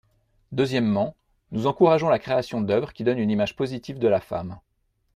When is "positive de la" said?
3.55-4.19